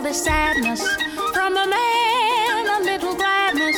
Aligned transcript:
All 0.00 0.04
this 0.04 0.24
sadness, 0.24 0.80
from 1.34 1.56
a 1.58 1.66
man 1.66 2.66
a 2.66 2.84
little 2.84 3.14
gladness. 3.14 3.76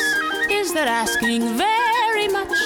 Is 0.51 0.73
that 0.73 0.87
asking 0.87 1.43
very 1.57 2.29
much? 2.29 2.59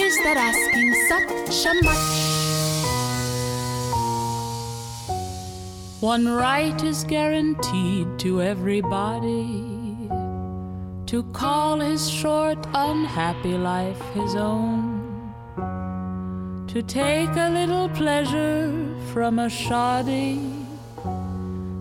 Is 0.00 0.16
that 0.24 0.36
asking 0.50 0.88
such 1.08 1.66
a 1.66 1.74
much? 1.84 2.12
One 6.00 6.26
right 6.26 6.82
is 6.82 7.04
guaranteed 7.04 8.18
to 8.18 8.42
everybody 8.42 10.08
to 11.06 11.22
call 11.32 11.78
his 11.78 12.10
short, 12.10 12.58
unhappy 12.74 13.56
life 13.56 14.02
his 14.14 14.34
own 14.34 15.32
to 16.66 16.82
take 16.82 17.30
a 17.36 17.50
little 17.50 17.88
pleasure 17.90 18.72
from 19.12 19.38
a 19.38 19.48
shoddy. 19.48 20.61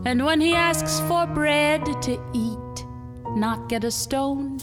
And 0.04 0.26
when 0.26 0.42
he 0.42 0.56
asks 0.56 1.00
for 1.02 1.28
bread 1.28 1.86
to 2.02 2.14
eat, 2.34 2.86
not 3.36 3.70
get 3.70 3.84
a 3.84 3.92
stone, 3.92 4.58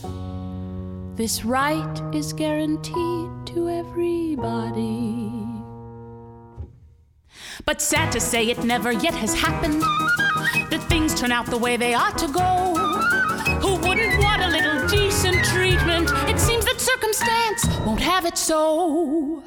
this 1.15 1.45
right 1.45 2.03
is 2.13 2.33
guaranteed 2.33 3.47
to 3.47 3.69
everybody. 3.69 5.33
But 7.65 7.81
sad 7.81 8.11
to 8.13 8.21
say, 8.21 8.49
it 8.49 8.65
never 8.65 8.91
yet 8.91 9.15
has 9.15 9.33
happened 9.33 9.83
that 10.71 10.85
things 10.89 11.15
turn 11.19 11.31
out 11.31 11.47
the 11.47 11.59
way 11.59 11.77
they 11.77 11.95
ought 11.95 12.19
to 12.19 12.29
go. 12.29 12.75
Who 13.61 13.77
wouldn't 13.89 14.19
want 14.23 14.43
a 14.43 14.49
little 14.49 14.89
decent 14.89 15.45
treatment? 15.45 16.11
It 16.29 16.41
seems 16.41 16.65
that 16.65 16.81
circumstance 16.81 17.67
won't 17.87 18.01
have 18.01 18.27
it 18.27 18.37
so. 18.37 19.45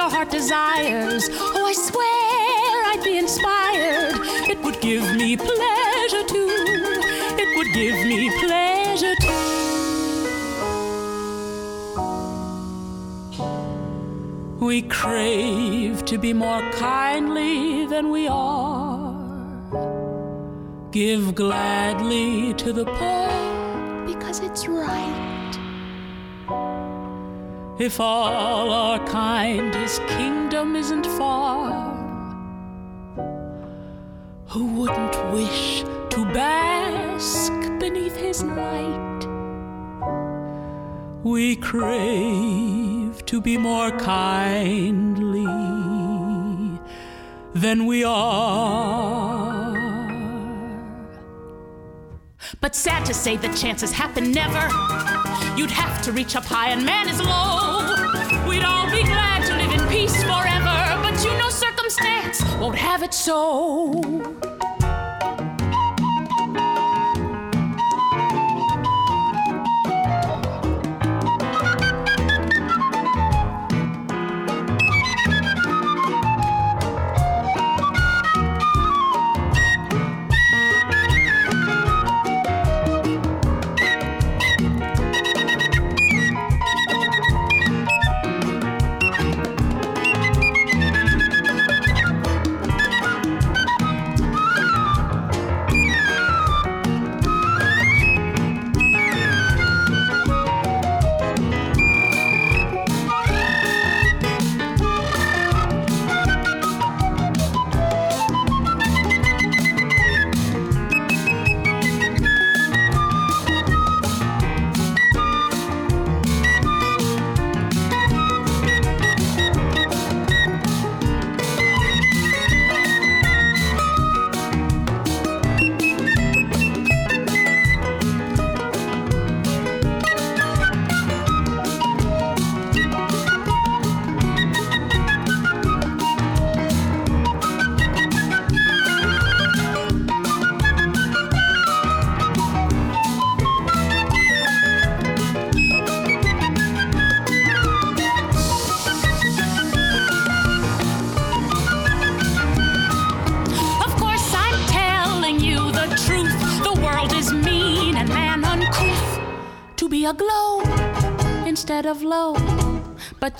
Your 0.00 0.08
heart 0.08 0.30
desires. 0.30 1.28
Oh, 1.30 1.66
I 1.72 1.74
swear 1.88 2.72
I'd 2.90 3.02
be 3.04 3.18
inspired. 3.18 4.14
It 4.48 4.58
would 4.64 4.80
give 4.80 5.04
me 5.14 5.36
pleasure 5.36 6.24
too. 6.34 6.48
It 7.42 7.48
would 7.56 7.70
give 7.80 7.98
me 8.12 8.30
pleasure 8.44 9.14
too. 9.24 9.44
We 14.64 14.82
crave 14.82 16.04
to 16.06 16.16
be 16.16 16.32
more 16.32 16.62
kindly 16.72 17.84
than 17.86 18.10
we 18.10 18.26
are. 18.26 19.20
Give 20.92 21.34
gladly 21.34 22.54
to 22.54 22.72
the 22.72 22.86
poor 22.86 23.39
If 27.80 27.98
all 27.98 28.70
are 28.70 29.02
kind, 29.06 29.74
his 29.74 30.00
kingdom 30.00 30.76
isn't 30.76 31.06
far. 31.06 31.72
Who 34.48 34.66
wouldn't 34.66 35.32
wish 35.32 35.82
to 36.10 36.26
bask 36.26 37.54
beneath 37.78 38.14
his 38.16 38.44
light? 38.44 39.26
We 41.24 41.56
crave 41.56 43.24
to 43.24 43.40
be 43.40 43.56
more 43.56 43.92
kindly 43.92 45.46
than 47.54 47.86
we 47.86 48.04
are. 48.04 49.70
But 52.60 52.76
sad 52.76 53.06
to 53.06 53.14
say, 53.14 53.38
the 53.38 53.48
chances 53.54 53.90
happen 53.90 54.32
never. 54.32 54.68
You'd 55.56 55.70
have 55.70 56.02
to 56.02 56.12
reach 56.12 56.36
up 56.36 56.44
high 56.44 56.68
and 56.68 56.84
man 56.84 57.08
is 57.08 57.22
low. 57.22 57.59
Circumstance 61.90 62.44
won't 62.60 62.76
have 62.76 63.02
it 63.02 63.12
so. 63.12 64.00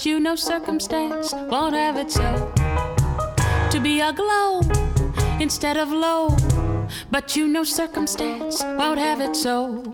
You 0.03 0.19
know 0.19 0.35
circumstance 0.35 1.35
won't 1.35 1.75
have 1.75 1.99
it 1.99 2.11
so. 2.11 2.53
To 3.71 3.81
be 3.83 4.01
a 4.01 4.09
aglow 4.09 4.63
instead 5.39 5.77
of 5.77 5.93
low. 5.93 6.37
But 7.11 7.37
you 7.37 7.47
know 7.47 7.65
circumstance 7.65 8.63
won't 8.63 8.99
have 8.99 9.21
it 9.21 9.37
so. 9.37 9.90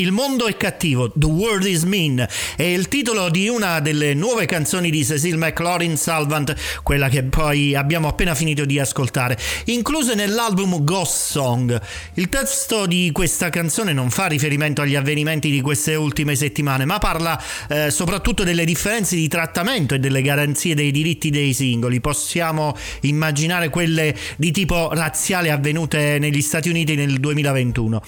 Il 0.00 0.12
mondo 0.12 0.46
è 0.46 0.56
cattivo, 0.56 1.12
The 1.14 1.26
World 1.26 1.66
is 1.66 1.82
Mean, 1.82 2.26
è 2.56 2.62
il 2.62 2.88
titolo 2.88 3.28
di 3.28 3.50
una 3.50 3.80
delle 3.80 4.14
nuove 4.14 4.46
canzoni 4.46 4.90
di 4.90 5.04
Cecil 5.04 5.36
McLaurin 5.36 5.94
Salvant, 5.98 6.54
quella 6.82 7.10
che 7.10 7.22
poi 7.24 7.74
abbiamo 7.74 8.08
appena 8.08 8.34
finito 8.34 8.64
di 8.64 8.78
ascoltare, 8.78 9.36
incluse 9.66 10.14
nell'album 10.14 10.84
Ghost 10.84 11.32
Song. 11.32 11.78
Il 12.14 12.30
testo 12.30 12.86
di 12.86 13.10
questa 13.12 13.50
canzone 13.50 13.92
non 13.92 14.08
fa 14.08 14.24
riferimento 14.24 14.80
agli 14.80 14.96
avvenimenti 14.96 15.50
di 15.50 15.60
queste 15.60 15.96
ultime 15.96 16.34
settimane, 16.34 16.86
ma 16.86 16.96
parla 16.96 17.38
eh, 17.68 17.90
soprattutto 17.90 18.42
delle 18.42 18.64
differenze 18.64 19.16
di 19.16 19.28
trattamento 19.28 19.94
e 19.94 19.98
delle 19.98 20.22
garanzie 20.22 20.74
dei 20.74 20.92
diritti 20.92 21.28
dei 21.28 21.52
singoli. 21.52 22.00
Possiamo 22.00 22.74
immaginare 23.02 23.68
quelle 23.68 24.16
di 24.38 24.50
tipo 24.50 24.94
razziale 24.94 25.50
avvenute 25.50 26.18
negli 26.18 26.40
Stati 26.40 26.70
Uniti 26.70 26.94
nel 26.94 27.20
2021. 27.20 28.00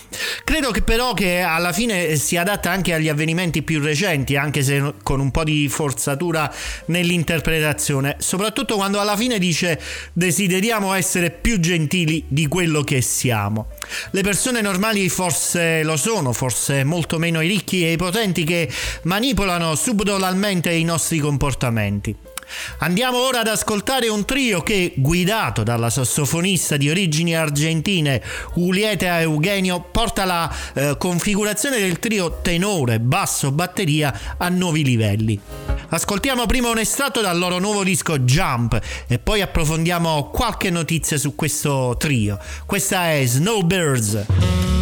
Credo 0.43 0.71
che 0.71 0.81
però 0.81 1.13
che 1.13 1.41
alla 1.41 1.73
fine 1.73 1.81
si 2.17 2.37
adatta 2.37 2.71
anche 2.71 2.95
agli 2.95 3.09
avvenimenti 3.09 3.63
più 3.63 3.81
recenti, 3.81 4.37
anche 4.37 4.63
se 4.63 4.95
con 5.03 5.21
un 5.21 5.31
po' 5.31 5.45
di 5.45 5.69
forzatura 5.69 6.53
nell'interpretazione, 6.87 8.17
soprattutto 8.19 8.77
quando 8.77 9.01
alla 9.01 9.17
fine 9.17 9.39
dice 9.39 9.81
desideriamo 10.13 10.93
essere 10.93 11.31
più 11.31 11.61
gentili 11.61 12.25
di 12.29 12.47
quello 12.49 12.83
che 12.83 13.01
siamo. 13.01 13.69
Le 14.11 14.23
persone 14.23 14.61
normali 14.61 15.09
forse 15.09 15.83
lo 15.83 15.97
sono, 15.97 16.33
forse 16.33 16.85
molto 16.85 17.19
meno 17.19 17.41
i 17.41 17.49
ricchi 17.49 17.85
e 17.85 17.93
i 17.93 17.97
potenti 17.97 18.45
che 18.45 18.69
manipolano 19.03 19.75
subdolamente 19.75 20.71
i 20.71 20.85
nostri 20.85 21.19
comportamenti. 21.19 22.32
Andiamo 22.79 23.19
ora 23.19 23.41
ad 23.41 23.49
ascoltare 23.49 24.09
un 24.09 24.25
trio 24.25 24.63
che, 24.63 24.93
guidato 24.97 25.63
dalla 25.63 25.91
sassofonista 25.91 26.77
di 26.77 26.91
origini 26.91 27.35
argentine 27.35 28.23
Julieta 28.55 29.21
Eugenio, 29.21 29.81
porta 29.81 30.25
la 30.25 30.55
eh, 30.75 30.97
configurazione 30.99 31.79
del 31.79 31.99
trio 31.99 32.41
tenore, 32.43 33.01
basso, 33.01 33.53
batteria 33.53 34.37
a 34.37 34.49
nuovi 34.49 34.85
livelli. 34.85 35.41
Ascoltiamo 35.89 36.47
prima 36.47 36.71
un 36.71 36.79
estratto 36.79 37.21
dal 37.21 37.39
loro 37.39 37.59
nuovo 37.59 37.85
disco 37.85 38.19
Jump 38.19 38.81
e 39.07 39.19
poi 39.19 39.43
approfondiamo 39.43 40.31
qualche 40.31 40.71
notizia 40.71 41.19
su 41.19 41.35
questo 41.35 41.97
trio. 41.99 42.39
Questa 42.67 43.11
è 43.11 43.25
Snowbirds. 43.27 44.82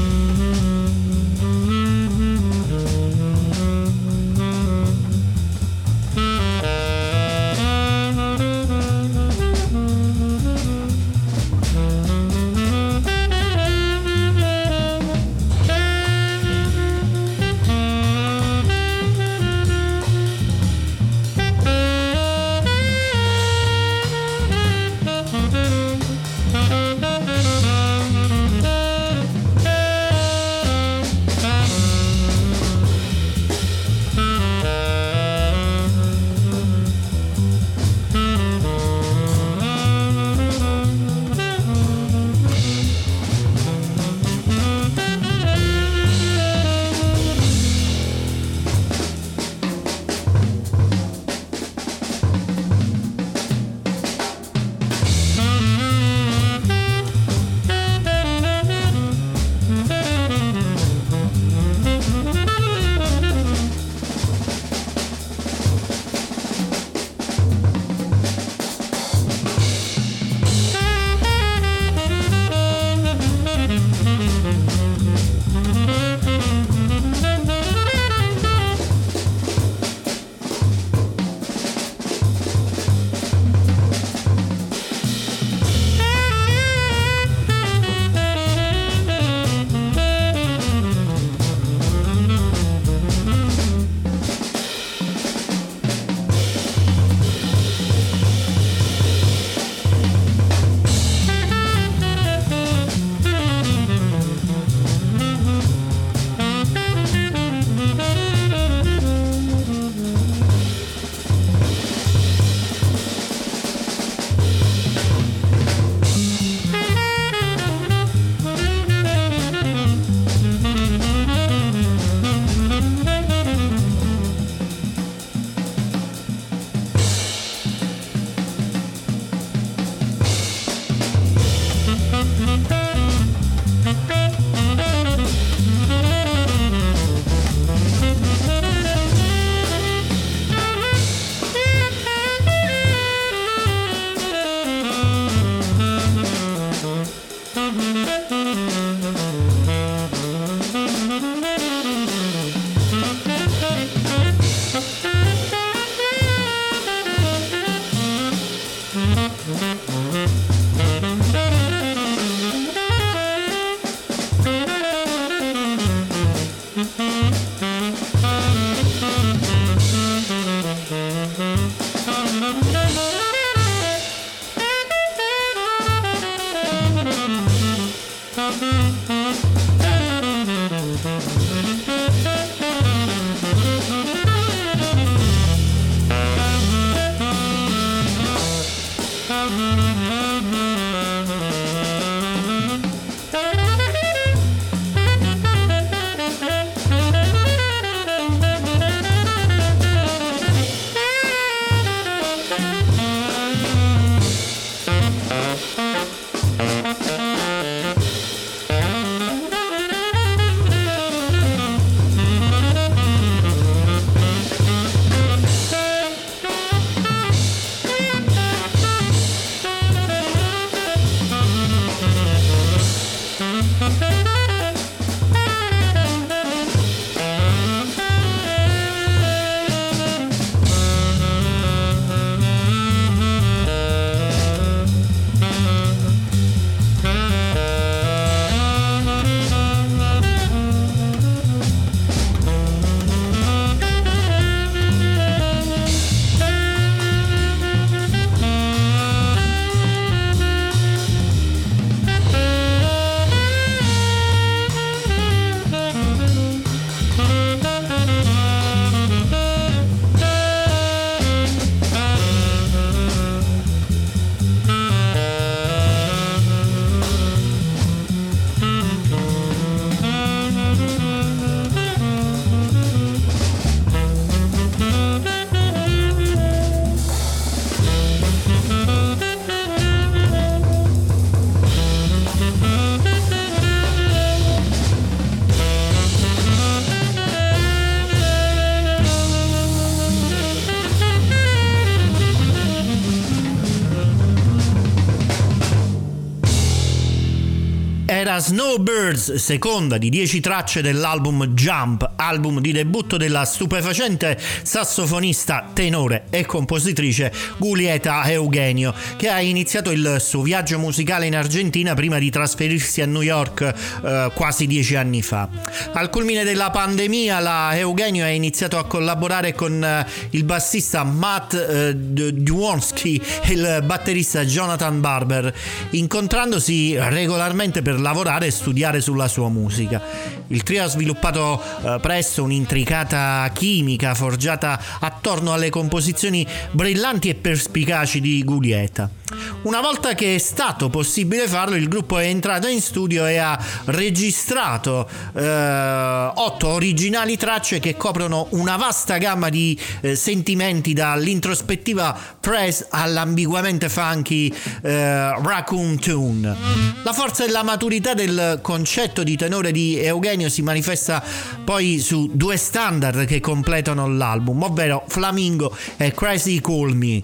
Snowbirds, 298.41 299.35
seconda 299.35 299.99
di 299.99 300.09
10 300.09 300.41
tracce 300.41 300.81
dell'album 300.81 301.49
Jump, 301.49 302.10
album 302.21 302.61
di 302.61 302.73
debutto 302.73 303.17
della 303.17 303.45
stupefacente 303.45 304.39
sassofonista, 304.63 305.71
tenore 305.73 306.25
e 306.31 306.45
compositrice 306.45 307.33
Giulietta 307.59 308.31
Eugenio, 308.31 308.95
che 309.17 309.29
ha 309.29 309.41
iniziato 309.41 309.91
il 309.91 310.17
suo 310.21 310.43
viaggio 310.43 310.79
musicale 310.79 311.27
in 311.27 311.35
Argentina 311.35 311.95
prima 311.95 312.19
di 312.19 312.31
trasferirsi 312.31 313.01
a 313.01 313.07
New 313.07 313.23
York 313.23 313.63
eh, 313.63 314.31
quasi 314.35 314.67
dieci 314.67 314.97
anni 314.97 315.23
fa. 315.23 315.49
Al 315.93 316.11
culmine 316.11 316.45
della 316.45 316.71
pandemia, 316.71 317.39
la 317.41 317.77
Eugenio 317.77 318.25
ha 318.25 318.29
iniziato 318.29 318.77
a 318.77 318.85
collaborare 318.85 319.55
con 319.55 319.83
eh, 319.83 320.07
il 320.31 320.45
bassista 320.45 321.05
Matt 321.05 321.55
eh, 321.55 321.95
Dwornsky 321.95 323.21
e 323.43 323.53
il 323.53 323.83
batterista 323.85 324.45
Jonathan 324.45 325.01
Barber, 325.01 325.53
incontrandosi 325.91 326.97
regolarmente 326.99 327.81
per 327.83 327.99
lavorare 327.99 328.47
e 328.47 328.51
studiare 328.51 329.01
sulla 329.01 329.29
sua 329.29 329.49
musica. 329.49 330.03
Il 330.49 330.63
trio 330.65 330.85
ha 330.85 330.89
sviluppato 330.89 331.63
eh, 331.83 331.99
presto 332.11 332.43
un'intricata 332.43 333.49
chimica 333.55 334.17
forgiata 334.17 334.81
attorno 334.99 335.53
alle 335.53 335.71
composizioni 335.71 336.45
brillanti 336.73 337.29
e 337.29 337.37
perspicaci 337.37 338.21
di 338.21 338.43
Giulietta. 338.43 339.20
Una 339.63 339.81
volta 339.81 340.15
che 340.15 340.35
è 340.35 340.39
stato 340.39 340.89
possibile 340.89 341.47
farlo, 341.47 341.77
il 341.77 341.89
gruppo 341.89 342.19
è 342.19 342.27
entrato 342.27 342.67
in 342.67 342.81
studio 342.81 343.27
e 343.27 343.37
ha 343.37 343.59
registrato 343.87 345.09
eh, 345.35 346.31
otto 346.35 346.69
originali 346.69 347.37
tracce 347.37 347.79
che 347.79 347.97
coprono 347.97 348.49
una 348.51 348.77
vasta 348.77 349.19
gamma 349.19 349.49
di 349.49 349.79
eh, 350.01 350.17
sentimenti 350.17 350.93
dall'introspettiva 350.93 352.19
press 352.41 352.87
all'ambiguamente 352.91 353.89
funky 353.89 354.53
eh, 354.83 355.43
raccoon 355.43 355.99
tune. 355.99 356.57
La 357.05 357.13
forza 357.13 357.45
e 357.45 357.51
la 357.51 357.63
maturità 357.63 358.15
del 358.15 358.59
concetto 358.63 359.23
di 359.23 359.37
tenore 359.37 359.73
di 359.73 359.99
Eugenio 359.99 360.49
si 360.49 360.63
manifesta 360.63 361.23
poi 361.65 361.99
su 361.99 362.31
due 362.33 362.57
standard 362.57 363.27
che 363.27 363.41
completano 363.41 364.09
l'album, 364.09 364.63
ovvero 364.63 365.05
Flamingo 365.07 365.77
e 365.97 366.13
Crazy 366.13 366.61
Call 366.61 366.93
Me. 366.93 367.23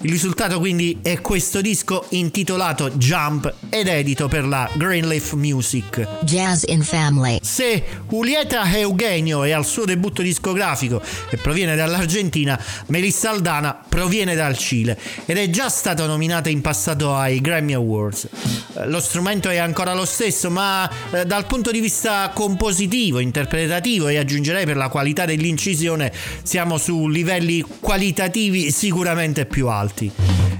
Il 0.00 0.10
risultato 0.10 0.58
quindi 0.58 0.98
è 1.02 1.20
questo 1.20 1.45
disco 1.54 2.04
intitolato 2.10 2.90
Jump 2.90 3.52
ed 3.70 3.88
edito 3.88 4.28
per 4.28 4.44
la 4.44 4.68
Greenleaf 4.74 5.32
Music. 5.32 6.06
Jazz 6.22 6.64
in 6.66 6.82
Family. 6.82 7.38
Se 7.40 7.82
Julieta 8.08 8.70
Eugenio 8.76 9.44
è 9.44 9.52
al 9.52 9.64
suo 9.64 9.84
debutto 9.84 10.22
discografico 10.22 11.00
e 11.30 11.36
proviene 11.38 11.76
dall'Argentina, 11.76 12.60
Melissa 12.86 13.30
Aldana 13.30 13.80
proviene 13.88 14.34
dal 14.34 14.58
Cile 14.58 14.98
ed 15.24 15.38
è 15.38 15.48
già 15.48 15.68
stata 15.68 16.06
nominata 16.06 16.48
in 16.48 16.60
passato 16.60 17.14
ai 17.14 17.40
Grammy 17.40 17.72
Awards. 17.72 18.28
Eh, 18.74 18.86
lo 18.88 19.00
strumento 19.00 19.48
è 19.48 19.56
ancora 19.56 19.94
lo 19.94 20.04
stesso, 20.04 20.50
ma 20.50 20.90
eh, 21.12 21.24
dal 21.24 21.46
punto 21.46 21.70
di 21.70 21.80
vista 21.80 22.30
compositivo, 22.34 23.18
interpretativo 23.18 24.08
e 24.08 24.18
aggiungerei 24.18 24.66
per 24.66 24.76
la 24.76 24.88
qualità 24.88 25.24
dell'incisione 25.24 26.12
siamo 26.42 26.76
su 26.76 27.08
livelli 27.08 27.64
qualitativi 27.80 28.70
sicuramente 28.70 29.46
più 29.46 29.68
alti 29.68 29.74
alti. 29.86 30.10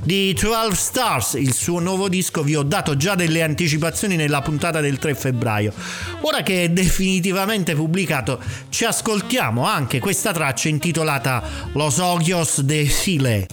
Di 0.02 0.32
12 0.40 0.75
Stars, 0.76 1.34
il 1.34 1.54
suo 1.54 1.80
nuovo 1.80 2.08
disco, 2.08 2.42
vi 2.42 2.54
ho 2.54 2.62
dato 2.62 2.96
già 2.96 3.14
delle 3.14 3.42
anticipazioni 3.42 4.14
nella 4.14 4.42
puntata 4.42 4.80
del 4.80 4.98
3 4.98 5.14
febbraio. 5.14 5.72
Ora 6.20 6.42
che 6.42 6.64
è 6.64 6.68
definitivamente 6.68 7.74
pubblicato, 7.74 8.38
ci 8.68 8.84
ascoltiamo 8.84 9.64
anche 9.66 9.98
questa 9.98 10.32
traccia 10.32 10.68
intitolata 10.68 11.42
Los 11.72 11.98
Ogios 11.98 12.60
de 12.60 12.84
Chile. 12.84 13.46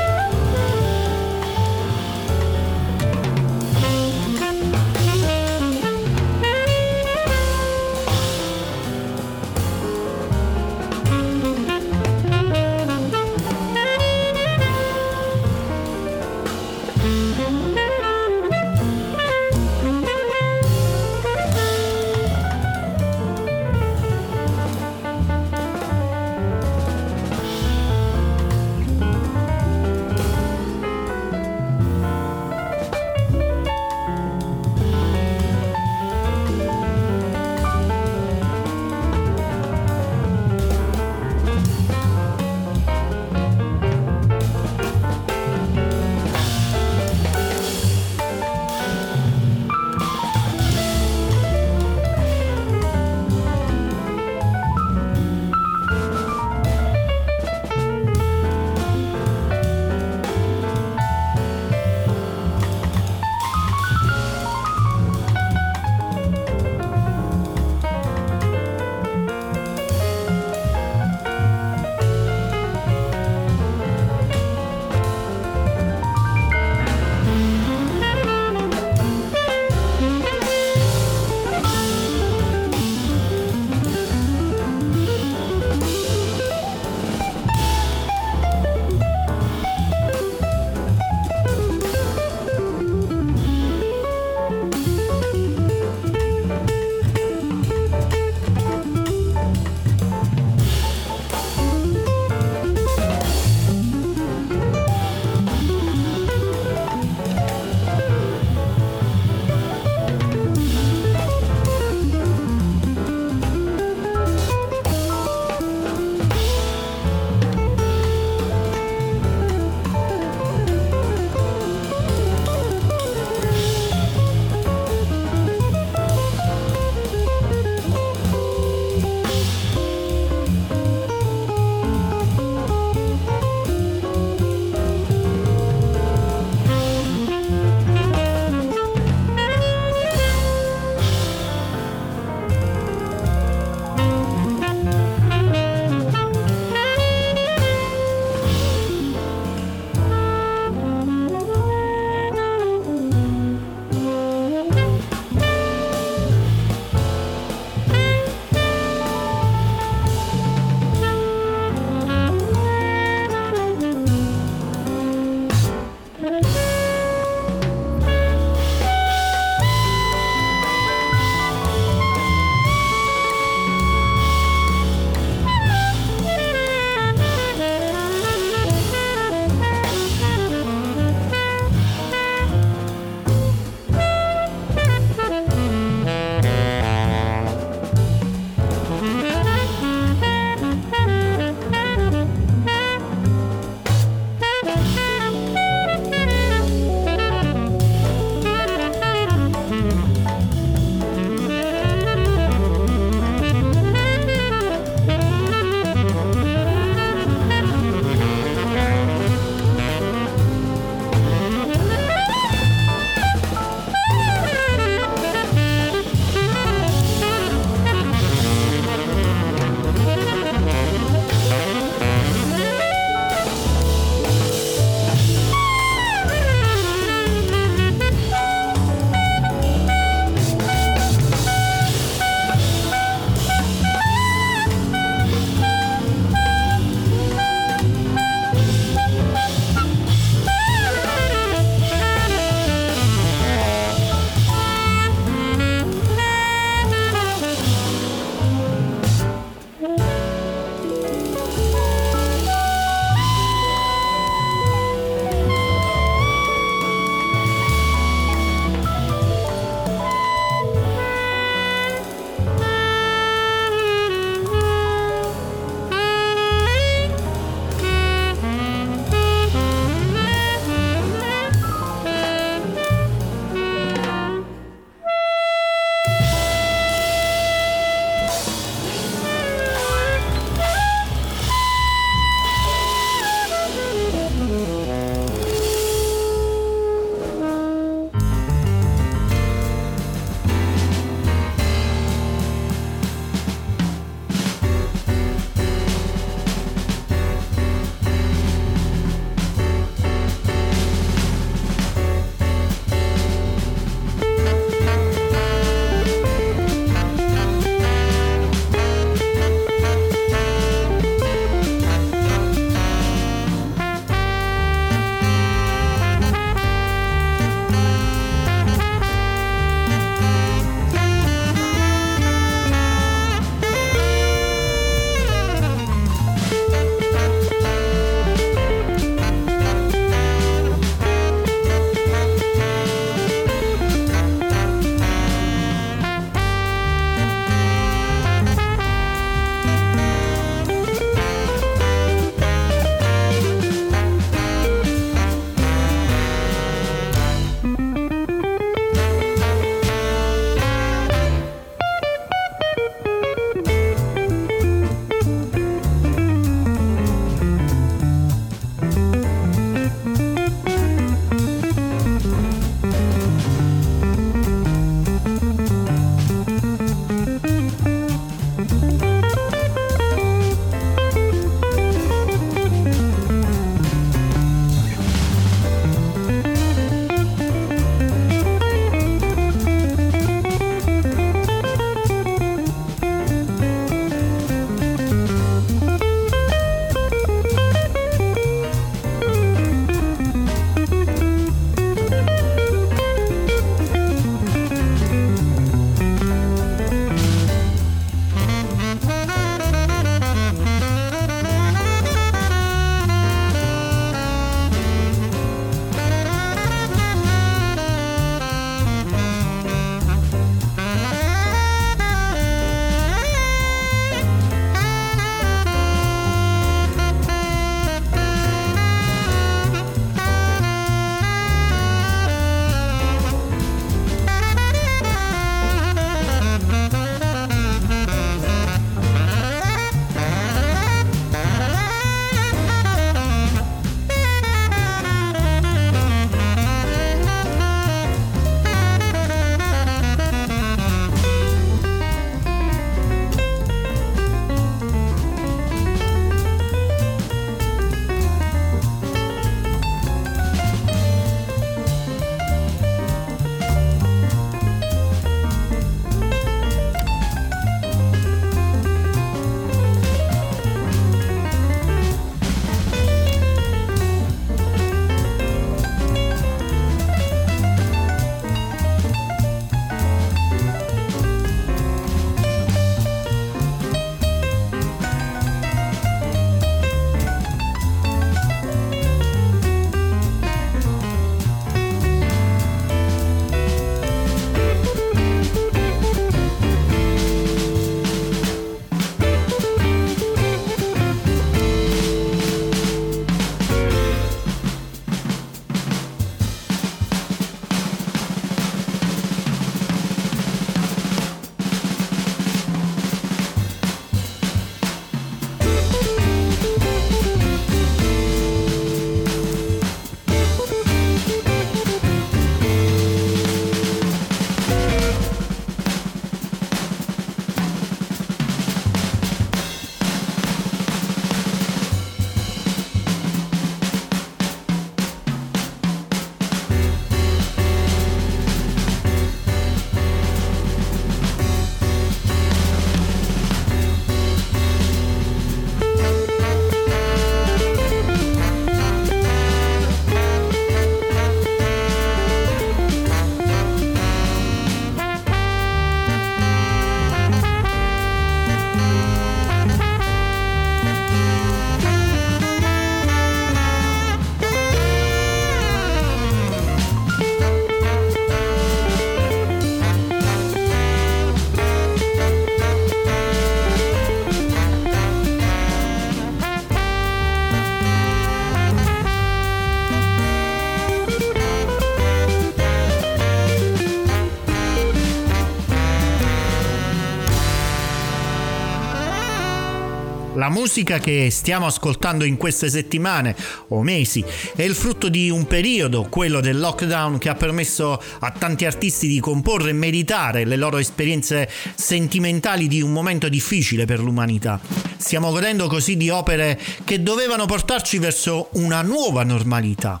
La 580.48 580.54
musica 580.54 580.98
che 580.98 581.28
stiamo 581.30 581.66
ascoltando 581.66 582.24
in 582.24 582.38
queste 582.38 582.70
settimane 582.70 583.36
o 583.68 583.82
mesi 583.82 584.24
è 584.56 584.62
il 584.62 584.74
frutto 584.74 585.10
di 585.10 585.28
un 585.28 585.46
periodo, 585.46 586.06
quello 586.08 586.40
del 586.40 586.58
lockdown, 586.58 587.18
che 587.18 587.28
ha 587.28 587.34
permesso 587.34 588.02
a 588.20 588.30
tanti 588.30 588.64
artisti 588.64 589.06
di 589.08 589.20
comporre 589.20 589.68
e 589.68 589.74
meditare 589.74 590.46
le 590.46 590.56
loro 590.56 590.78
esperienze 590.78 591.50
sentimentali 591.74 592.66
di 592.66 592.80
un 592.80 592.92
momento 592.92 593.28
difficile 593.28 593.84
per 593.84 594.00
l'umanità. 594.00 594.58
Stiamo 594.96 595.30
godendo 595.32 595.66
così 595.66 595.98
di 595.98 596.08
opere 596.08 596.58
che 596.82 597.02
dovevano 597.02 597.44
portarci 597.44 597.98
verso 597.98 598.48
una 598.52 598.80
nuova 598.80 599.24
normalità. 599.24 600.00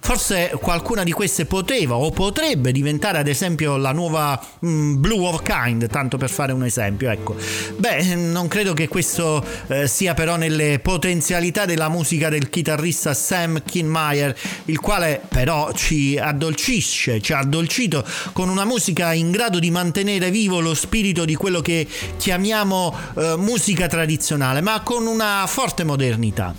Forse 0.00 0.52
qualcuna 0.60 1.02
di 1.02 1.12
queste 1.12 1.46
poteva 1.46 1.96
o 1.96 2.10
potrebbe 2.10 2.72
diventare 2.72 3.18
ad 3.18 3.28
esempio 3.28 3.76
la 3.76 3.92
nuova 3.92 4.40
mm, 4.64 5.00
Blue 5.00 5.26
of 5.26 5.42
Kind, 5.42 5.88
tanto 5.88 6.16
per 6.16 6.30
fare 6.30 6.52
un 6.52 6.64
esempio, 6.64 7.10
ecco. 7.10 7.36
Beh, 7.76 8.14
non 8.14 8.48
credo 8.48 8.72
che 8.72 8.88
questo 8.88 9.44
eh, 9.68 9.86
sia 9.86 10.14
però 10.14 10.36
nelle 10.36 10.78
potenzialità 10.78 11.64
della 11.64 11.88
musica 11.88 12.28
del 12.28 12.48
chitarrista 12.50 13.14
Sam 13.14 13.62
Kinmeyer, 13.62 14.36
il 14.66 14.78
quale 14.80 15.20
però 15.28 15.72
ci 15.72 16.18
addolcisce, 16.18 17.20
ci 17.20 17.32
ha 17.32 17.38
addolcito 17.38 18.04
con 18.32 18.48
una 18.48 18.64
musica 18.64 19.12
in 19.12 19.30
grado 19.30 19.58
di 19.58 19.70
mantenere 19.70 20.30
vivo 20.30 20.60
lo 20.60 20.74
spirito 20.74 21.24
di 21.24 21.34
quello 21.34 21.60
che 21.60 21.86
chiamiamo 22.16 22.94
eh, 23.16 23.34
musica 23.36 23.86
tradizionale, 23.86 24.60
ma 24.60 24.80
con 24.80 25.06
una 25.06 25.44
forte 25.46 25.84
modernità. 25.84 26.54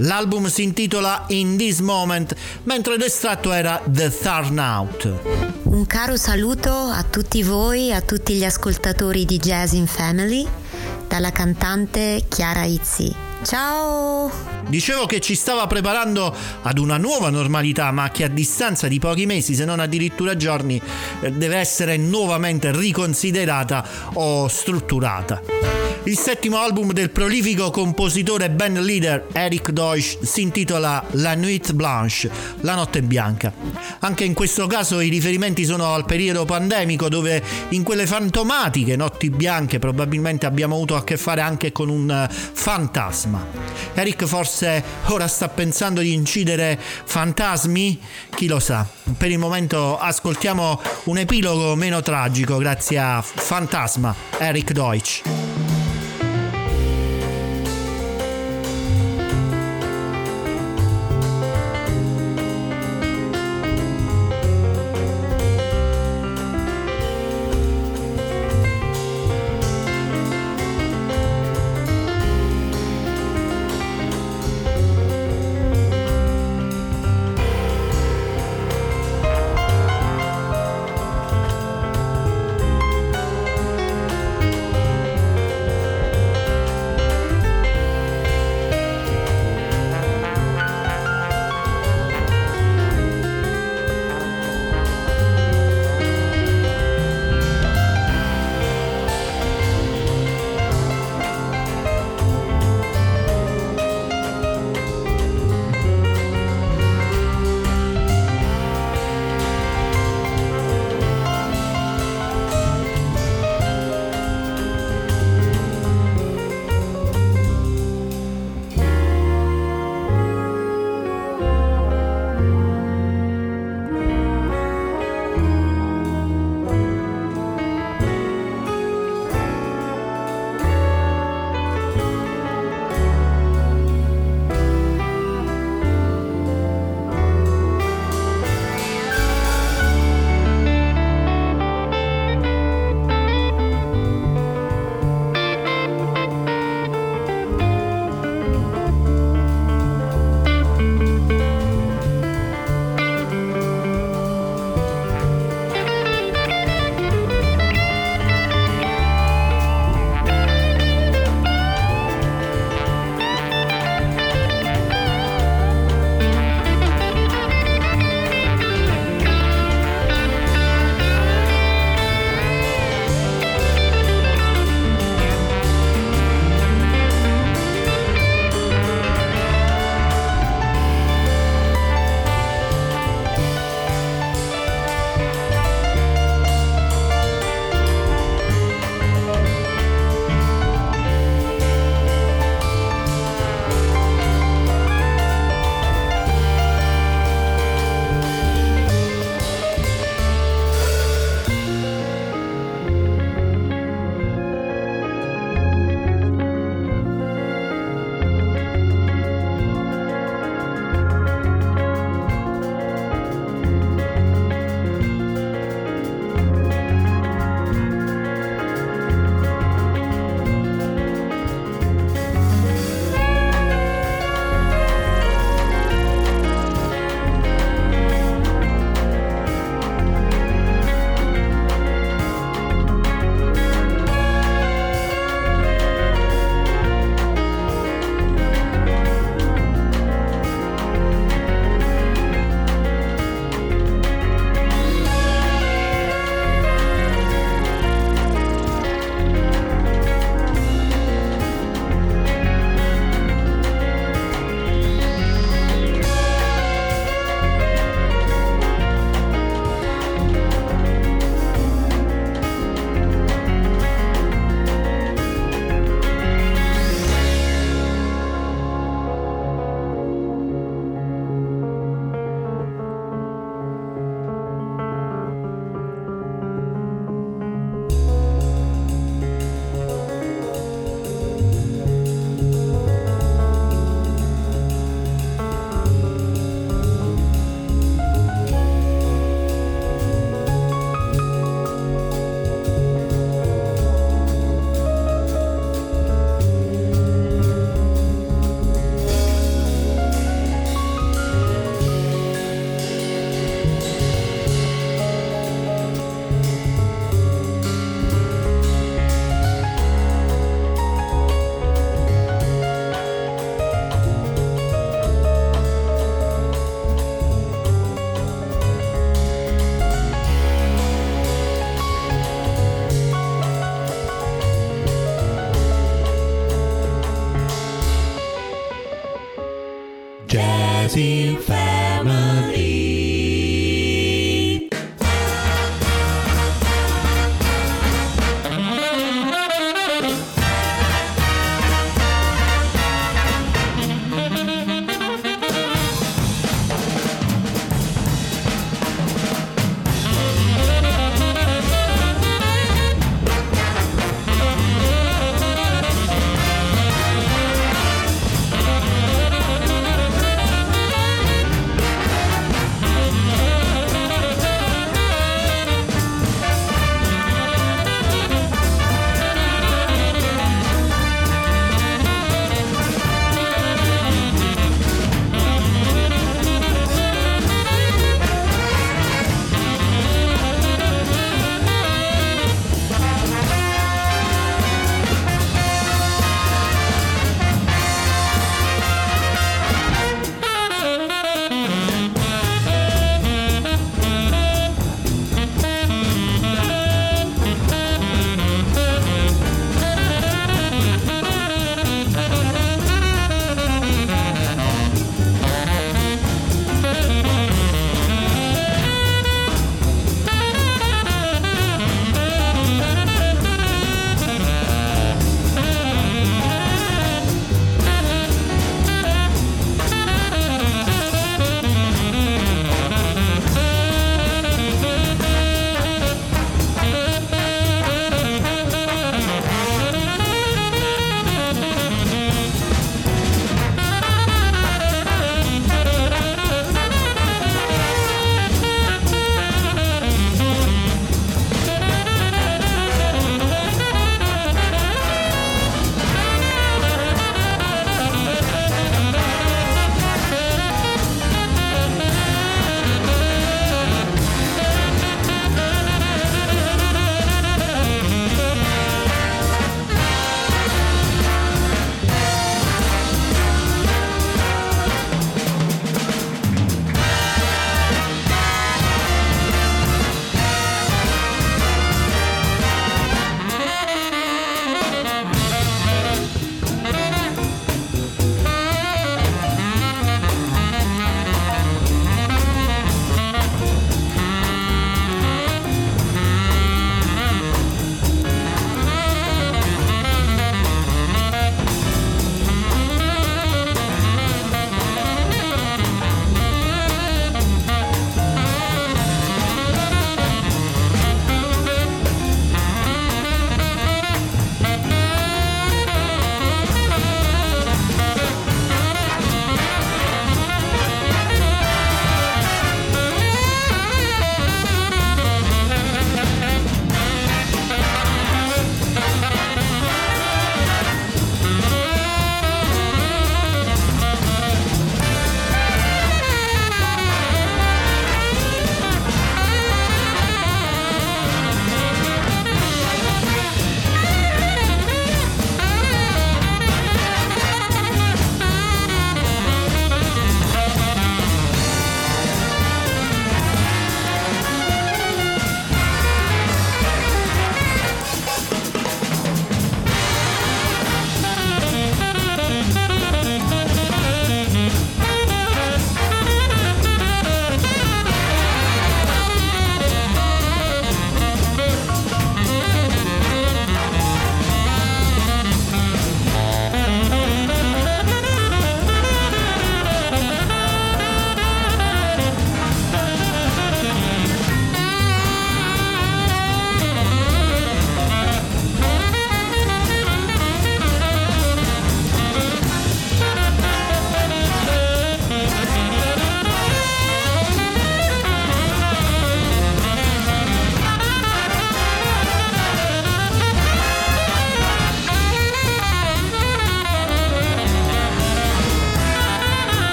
L'album 0.00 0.48
si 0.48 0.62
intitola 0.62 1.24
In 1.28 1.56
This 1.56 1.78
Moment, 1.80 2.34
mentre 2.64 2.96
l'estratto 2.96 3.52
era 3.52 3.80
The 3.84 4.12
Out. 4.56 5.12
Un 5.62 5.86
caro 5.86 6.16
saluto 6.16 6.70
a 6.70 7.02
tutti 7.02 7.42
voi, 7.42 7.92
a 7.92 8.00
tutti 8.00 8.34
gli 8.34 8.44
ascoltatori 8.44 9.24
di 9.24 9.38
Jazz 9.38 9.72
in 9.72 9.86
Family, 9.86 10.46
dalla 11.08 11.30
cantante 11.30 12.24
Chiara 12.28 12.64
Izzi. 12.64 13.14
Ciao! 13.42 14.30
Dicevo 14.66 15.06
che 15.06 15.20
ci 15.20 15.36
stava 15.36 15.66
preparando 15.68 16.34
ad 16.62 16.78
una 16.78 16.96
nuova 16.96 17.30
normalità, 17.30 17.92
ma 17.92 18.10
che 18.10 18.24
a 18.24 18.28
distanza 18.28 18.88
di 18.88 18.98
pochi 18.98 19.26
mesi, 19.26 19.54
se 19.54 19.64
non 19.64 19.78
addirittura 19.78 20.36
giorni, 20.36 20.80
eh, 21.20 21.30
deve 21.30 21.56
essere 21.56 21.96
nuovamente 21.96 22.72
riconsiderata 22.72 23.86
o 24.14 24.48
strutturata. 24.48 25.40
Il 26.06 26.16
settimo 26.16 26.58
album 26.58 26.92
del 26.92 27.10
prolifico 27.10 27.72
compositore 27.72 28.44
e 28.44 28.50
band 28.50 28.78
leader 28.78 29.26
Eric 29.32 29.70
Deutsch 29.70 30.18
si 30.22 30.40
intitola 30.40 31.04
La 31.14 31.34
Nuit 31.34 31.72
Blanche, 31.72 32.30
la 32.60 32.76
notte 32.76 33.02
bianca. 33.02 33.52
Anche 33.98 34.22
in 34.22 34.32
questo 34.32 34.68
caso 34.68 35.00
i 35.00 35.08
riferimenti 35.08 35.64
sono 35.64 35.94
al 35.94 36.04
periodo 36.04 36.44
pandemico 36.44 37.08
dove 37.08 37.42
in 37.70 37.82
quelle 37.82 38.06
fantomatiche 38.06 38.94
notti 38.94 39.30
bianche 39.30 39.80
probabilmente 39.80 40.46
abbiamo 40.46 40.76
avuto 40.76 40.94
a 40.94 41.02
che 41.02 41.16
fare 41.16 41.40
anche 41.40 41.72
con 41.72 41.88
un 41.88 42.08
eh, 42.08 42.32
fantasma. 42.32 43.44
Eric 43.94 44.26
forse 44.26 44.84
ora 45.06 45.26
sta 45.26 45.48
pensando 45.48 46.02
di 46.02 46.12
incidere 46.12 46.78
fantasmi? 46.80 48.00
Chi 48.30 48.46
lo 48.46 48.60
sa. 48.60 48.86
Per 49.18 49.28
il 49.28 49.38
momento 49.38 49.98
ascoltiamo 49.98 50.80
un 51.06 51.18
epilogo 51.18 51.74
meno 51.74 52.00
tragico 52.00 52.58
grazie 52.58 52.96
a 52.96 53.20
Fantasma, 53.22 54.14
Eric 54.38 54.70
Deutsch. 54.70 55.95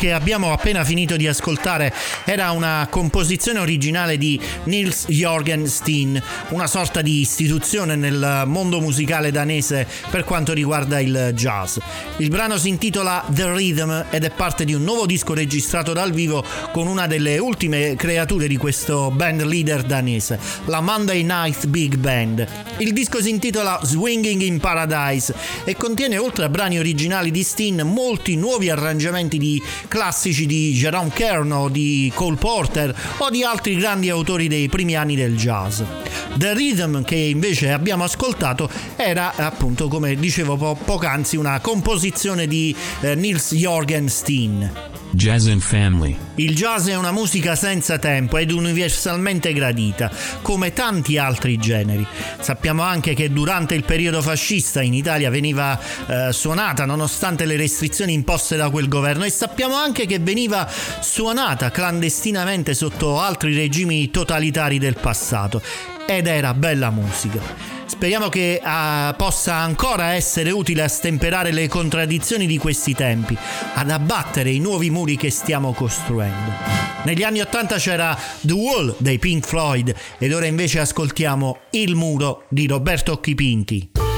Che 0.00 0.12
abbiamo 0.14 0.50
appena 0.50 0.82
finito 0.82 1.14
di 1.16 1.28
ascoltare 1.28 1.92
era 2.24 2.52
una 2.52 2.88
composizione 2.88 3.58
originale 3.58 4.16
di 4.16 4.40
Nils 4.64 5.04
Jorgen 5.08 5.66
Steen, 5.66 6.18
una 6.48 6.66
sorta 6.66 7.02
di 7.02 7.20
istituzione 7.20 7.96
nel 7.96 8.44
mondo 8.46 8.80
musicale 8.80 9.30
danese 9.30 9.86
per 10.08 10.24
quanto 10.24 10.54
riguarda 10.54 11.00
il 11.00 11.32
jazz. 11.34 11.76
Il 12.16 12.30
brano 12.30 12.56
si 12.56 12.70
intitola 12.70 13.22
The 13.28 13.52
Rhythm 13.52 14.06
ed 14.08 14.24
è 14.24 14.30
parte 14.30 14.64
di 14.64 14.72
un 14.72 14.84
nuovo 14.84 15.04
disco 15.04 15.34
registrato 15.34 15.92
dal 15.92 16.12
vivo 16.12 16.42
con 16.72 16.86
una 16.86 17.06
delle 17.06 17.36
ultime 17.36 17.94
creature 17.94 18.48
di 18.48 18.56
questo 18.56 19.10
band 19.10 19.42
leader 19.42 19.82
danese, 19.82 20.38
la 20.64 20.80
Monday 20.80 21.22
Night 21.22 21.66
Big 21.66 21.96
Band. 21.96 22.46
Il 22.78 22.94
disco 22.94 23.20
si 23.20 23.28
intitola 23.28 23.78
Swinging 23.82 24.40
in 24.40 24.60
Paradise 24.60 25.34
e 25.64 25.76
contiene 25.76 26.16
oltre 26.16 26.46
a 26.46 26.48
brani 26.48 26.78
originali 26.78 27.30
di 27.30 27.42
Steen 27.42 27.82
molti 27.84 28.36
nuovi 28.36 28.70
arrangiamenti 28.70 29.36
di 29.36 29.62
classici 29.90 30.46
di 30.46 30.72
Jerome 30.72 31.10
Kern 31.12 31.50
o 31.50 31.68
di 31.68 32.12
Cole 32.14 32.36
Porter 32.36 32.94
o 33.18 33.28
di 33.28 33.42
altri 33.42 33.74
grandi 33.74 34.08
autori 34.08 34.46
dei 34.46 34.68
primi 34.68 34.94
anni 34.94 35.16
del 35.16 35.36
jazz. 35.36 35.82
The 36.36 36.54
Rhythm 36.54 37.02
che 37.02 37.16
invece 37.16 37.72
abbiamo 37.72 38.04
ascoltato 38.04 38.70
era 38.94 39.34
appunto 39.34 39.88
come 39.88 40.14
dicevo 40.14 40.56
po- 40.56 40.78
poc'anzi 40.82 41.36
una 41.36 41.58
composizione 41.58 42.46
di 42.46 42.74
eh, 43.00 43.16
Nils 43.16 43.52
Jorgen 43.52 44.08
Steen. 44.08 44.99
Jazz 45.12 45.48
and 45.48 45.60
Family. 45.60 46.16
Il 46.36 46.54
jazz 46.54 46.88
è 46.88 46.96
una 46.96 47.12
musica 47.12 47.54
senza 47.54 47.98
tempo 47.98 48.36
ed 48.36 48.50
universalmente 48.52 49.52
gradita, 49.52 50.10
come 50.42 50.72
tanti 50.72 51.18
altri 51.18 51.58
generi. 51.58 52.06
Sappiamo 52.38 52.82
anche 52.82 53.14
che 53.14 53.30
durante 53.30 53.74
il 53.74 53.84
periodo 53.84 54.22
fascista 54.22 54.82
in 54.82 54.94
Italia 54.94 55.30
veniva 55.30 55.78
eh, 56.06 56.32
suonata 56.32 56.84
nonostante 56.84 57.44
le 57.44 57.56
restrizioni 57.56 58.12
imposte 58.12 58.56
da 58.56 58.70
quel 58.70 58.88
governo 58.88 59.24
e 59.24 59.30
sappiamo 59.30 59.74
anche 59.74 60.06
che 60.06 60.18
veniva 60.18 60.68
suonata 61.00 61.70
clandestinamente 61.70 62.74
sotto 62.74 63.20
altri 63.20 63.54
regimi 63.54 64.10
totalitari 64.10 64.78
del 64.78 64.96
passato 64.98 65.98
ed 66.10 66.26
era 66.26 66.54
bella 66.54 66.90
musica. 66.90 67.40
Speriamo 67.86 68.28
che 68.28 68.60
uh, 68.60 69.14
possa 69.14 69.54
ancora 69.54 70.14
essere 70.14 70.50
utile 70.50 70.82
a 70.82 70.88
stemperare 70.88 71.52
le 71.52 71.68
contraddizioni 71.68 72.46
di 72.46 72.58
questi 72.58 72.94
tempi, 72.94 73.36
ad 73.74 73.90
abbattere 73.90 74.50
i 74.50 74.58
nuovi 74.58 74.90
muri 74.90 75.16
che 75.16 75.30
stiamo 75.30 75.72
costruendo. 75.72 76.50
Negli 77.04 77.22
anni 77.22 77.40
Ottanta 77.40 77.76
c'era 77.76 78.18
The 78.40 78.52
Wall 78.52 78.96
dei 78.98 79.20
Pink 79.20 79.46
Floyd 79.46 79.94
ed 80.18 80.32
ora 80.32 80.46
invece 80.46 80.80
ascoltiamo 80.80 81.58
Il 81.70 81.94
muro 81.94 82.44
di 82.48 82.66
Roberto 82.66 83.12
Occhipinti. 83.12 84.09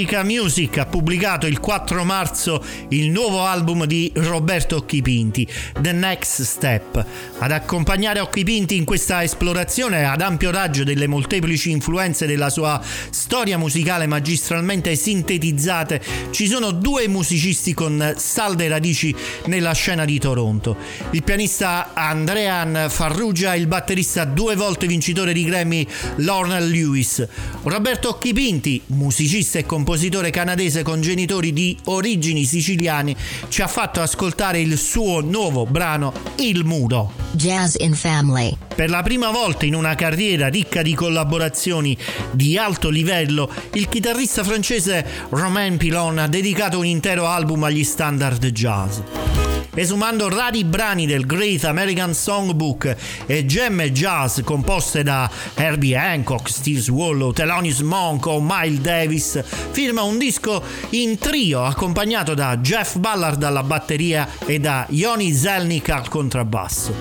Melodica 0.00 0.22
Music 0.22 0.78
ha 0.78 0.86
pubblicato 0.86 1.46
il 1.46 1.60
4 1.60 2.04
marzo 2.04 2.64
il 2.88 3.10
nuovo 3.10 3.44
album 3.44 3.84
di 3.84 4.10
Roberto 4.14 4.76
Occhipinti, 4.76 5.46
The 5.78 5.92
Next 5.92 6.42
Step. 6.42 7.04
Ad 7.38 7.52
accompagnare 7.52 8.20
Occhipinti 8.20 8.76
in 8.76 8.86
questa 8.86 9.22
esplorazione 9.22 10.04
ad 10.04 10.22
ampio 10.22 10.50
raggio 10.50 10.84
delle 10.84 11.06
molteplici 11.06 11.70
influenze 11.70 12.26
della 12.26 12.48
sua 12.48 12.80
storia 13.10 13.58
musicale 13.58 14.06
magistralmente 14.06 14.96
sintetizzate 14.96 16.00
ci 16.30 16.46
sono 16.46 16.70
due 16.70 17.06
musicisti 17.06 17.74
con 17.74 18.14
salde 18.16 18.68
radici 18.68 19.14
nella 19.46 19.72
scena 19.72 20.06
di 20.06 20.18
Toronto. 20.18 20.76
Il 21.10 21.22
pianista 21.22 21.90
Andrean 21.92 22.86
Farrugia 22.88 23.52
e 23.52 23.58
il 23.58 23.66
batterista 23.66 24.24
due 24.24 24.54
volte 24.54 24.86
vincitore 24.86 25.34
di 25.34 25.44
Grammy 25.44 25.86
Lorne 26.16 26.58
Lewis. 26.60 27.26
Roberto 27.64 28.08
Occhipinti, 28.08 28.80
musicista 28.86 29.58
e 29.58 29.66
compositore 29.66 29.88
canadese 30.30 30.82
con 30.82 31.00
genitori 31.00 31.52
di 31.52 31.76
origini 31.84 32.44
siciliane, 32.44 33.16
ci 33.48 33.62
ha 33.62 33.66
fatto 33.66 34.00
ascoltare 34.00 34.60
il 34.60 34.78
suo 34.78 35.20
nuovo 35.20 35.66
brano 35.66 36.12
Il 36.36 36.64
Muro. 36.64 37.12
Jazz 37.32 37.74
in 37.78 37.94
Family. 37.94 38.56
Per 38.74 38.88
la 38.88 39.02
prima 39.02 39.30
volta 39.30 39.66
in 39.66 39.74
una 39.74 39.94
carriera 39.94 40.48
ricca 40.48 40.82
di 40.82 40.94
collaborazioni 40.94 41.96
di 42.30 42.56
alto 42.56 42.88
livello, 42.88 43.50
il 43.74 43.88
chitarrista 43.88 44.44
francese 44.44 45.04
Romain 45.30 45.76
Pilon 45.76 46.18
ha 46.18 46.28
dedicato 46.28 46.78
un 46.78 46.86
intero 46.86 47.26
album 47.26 47.64
agli 47.64 47.84
standard 47.84 48.44
jazz 48.46 49.49
esumando 49.74 50.28
rari 50.28 50.64
brani 50.64 51.06
del 51.06 51.26
Great 51.26 51.64
American 51.64 52.14
Songbook 52.14 52.96
e 53.26 53.46
gemme 53.46 53.92
jazz 53.92 54.40
composte 54.42 55.02
da 55.02 55.30
Herbie 55.54 55.96
Hancock, 55.96 56.48
Steve 56.48 56.80
Swallow, 56.80 57.32
Thelonious 57.32 57.80
Monk 57.80 58.26
o 58.26 58.40
Miles 58.40 58.80
Davis, 58.80 59.42
firma 59.70 60.02
un 60.02 60.18
disco 60.18 60.62
in 60.90 61.18
trio 61.18 61.64
accompagnato 61.64 62.34
da 62.34 62.56
Jeff 62.58 62.96
Ballard 62.96 63.42
alla 63.42 63.62
batteria 63.62 64.28
e 64.46 64.58
da 64.58 64.86
Yoni 64.90 65.32
Zelnik 65.32 65.88
al 65.90 66.08
contrabbasso. 66.08 66.94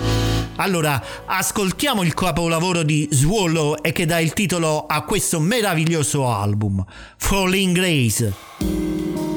Allora, 0.57 1.01
ascoltiamo 1.25 2.03
il 2.03 2.13
capolavoro 2.13 2.83
di 2.83 3.07
Swallow 3.11 3.77
e 3.81 3.93
che 3.93 4.05
dà 4.05 4.19
il 4.19 4.33
titolo 4.33 4.85
a 4.85 5.03
questo 5.03 5.39
meraviglioso 5.39 6.29
album, 6.29 6.83
Falling 7.15 7.73
Grace. 7.73 9.28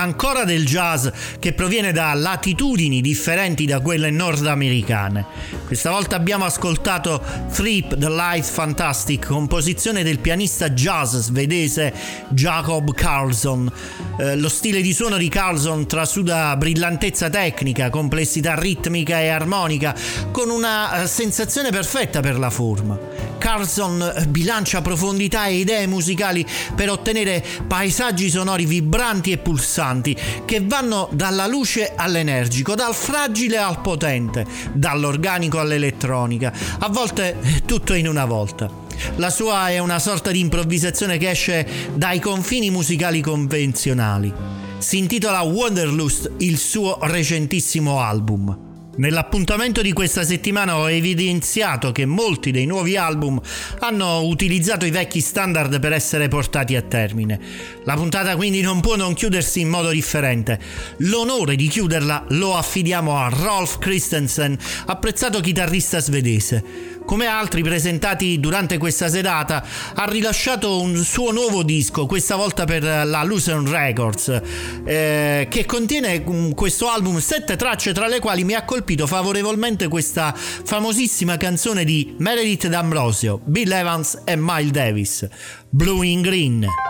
Ancora 0.00 0.44
del 0.44 0.64
jazz 0.64 1.06
che 1.38 1.52
proviene 1.52 1.92
da 1.92 2.14
latitudini 2.14 3.00
differenti 3.00 3.66
da 3.66 3.80
quelle 3.80 4.10
nordamericane. 4.10 5.24
Questa 5.66 5.90
volta 5.90 6.16
abbiamo 6.16 6.44
ascoltato 6.44 7.22
Thrip 7.52 7.96
the 7.96 8.08
Light 8.08 8.44
Fantastic, 8.44 9.26
composizione 9.26 10.02
del 10.02 10.18
pianista 10.18 10.70
jazz 10.70 11.16
svedese 11.16 11.92
Jacob 12.28 12.92
Carlson. 12.92 13.70
Eh, 14.18 14.36
lo 14.36 14.48
stile 14.48 14.80
di 14.80 14.92
suono 14.92 15.16
di 15.16 15.28
Carlson 15.28 15.86
trasuda 15.86 16.56
brillantezza 16.56 17.28
tecnica, 17.30 17.90
complessità 17.90 18.54
ritmica 18.54 19.20
e 19.20 19.28
armonica, 19.28 19.94
con 20.30 20.50
una 20.50 21.02
eh, 21.02 21.06
sensazione 21.06 21.70
perfetta 21.70 22.20
per 22.20 22.38
la 22.38 22.50
forma. 22.50 23.09
Carlson 23.40 24.26
bilancia 24.28 24.82
profondità 24.82 25.46
e 25.46 25.56
idee 25.56 25.86
musicali 25.86 26.46
per 26.76 26.90
ottenere 26.90 27.42
paesaggi 27.66 28.28
sonori 28.28 28.66
vibranti 28.66 29.32
e 29.32 29.38
pulsanti 29.38 30.14
che 30.44 30.60
vanno 30.62 31.08
dalla 31.10 31.46
luce 31.46 31.94
all'energico, 31.96 32.74
dal 32.74 32.94
fragile 32.94 33.56
al 33.56 33.80
potente, 33.80 34.46
dall'organico 34.74 35.58
all'elettronica, 35.58 36.52
a 36.78 36.88
volte 36.90 37.62
tutto 37.64 37.94
in 37.94 38.06
una 38.06 38.26
volta. 38.26 38.70
La 39.16 39.30
sua 39.30 39.70
è 39.70 39.78
una 39.78 39.98
sorta 39.98 40.30
di 40.30 40.40
improvvisazione 40.40 41.16
che 41.16 41.30
esce 41.30 41.66
dai 41.94 42.20
confini 42.20 42.70
musicali 42.70 43.22
convenzionali. 43.22 44.32
Si 44.76 44.98
intitola 44.98 45.40
Wanderlust, 45.40 46.32
il 46.38 46.58
suo 46.58 46.98
recentissimo 47.00 48.00
album. 48.00 48.69
Nell'appuntamento 48.96 49.82
di 49.82 49.92
questa 49.92 50.24
settimana 50.24 50.76
ho 50.76 50.90
evidenziato 50.90 51.92
che 51.92 52.04
molti 52.06 52.50
dei 52.50 52.66
nuovi 52.66 52.96
album 52.96 53.40
hanno 53.78 54.22
utilizzato 54.22 54.84
i 54.84 54.90
vecchi 54.90 55.20
standard 55.20 55.78
per 55.78 55.92
essere 55.92 56.28
portati 56.28 56.76
a 56.76 56.82
termine. 56.82 57.38
La 57.84 57.94
puntata 57.94 58.34
quindi 58.36 58.60
non 58.60 58.80
può 58.80 58.96
non 58.96 59.14
chiudersi 59.14 59.60
in 59.60 59.68
modo 59.68 59.90
differente. 59.90 60.58
L'onore 60.98 61.56
di 61.56 61.68
chiuderla 61.68 62.26
lo 62.30 62.56
affidiamo 62.56 63.16
a 63.16 63.28
Rolf 63.28 63.78
Christensen, 63.78 64.58
apprezzato 64.86 65.40
chitarrista 65.40 66.00
svedese 66.00 66.90
come 67.10 67.26
altri 67.26 67.64
presentati 67.64 68.38
durante 68.38 68.78
questa 68.78 69.08
serata, 69.08 69.64
ha 69.94 70.04
rilasciato 70.04 70.80
un 70.80 70.94
suo 70.98 71.32
nuovo 71.32 71.64
disco, 71.64 72.06
questa 72.06 72.36
volta 72.36 72.64
per 72.66 72.84
la 72.84 73.24
Lucerne 73.24 73.68
Records, 73.68 74.40
eh, 74.84 75.48
che 75.50 75.66
contiene 75.66 76.20
mm, 76.20 76.52
questo 76.52 76.88
album 76.88 77.18
sette 77.18 77.56
tracce 77.56 77.92
tra 77.92 78.06
le 78.06 78.20
quali 78.20 78.44
mi 78.44 78.54
ha 78.54 78.62
colpito 78.62 79.08
favorevolmente 79.08 79.88
questa 79.88 80.32
famosissima 80.36 81.36
canzone 81.36 81.82
di 81.82 82.14
Meredith 82.18 82.68
D'Ambrosio, 82.68 83.40
Bill 83.42 83.72
Evans 83.72 84.22
e 84.24 84.36
Miles 84.36 84.70
Davis, 84.70 85.28
Blue 85.68 86.06
in 86.06 86.22
Green. 86.22 86.89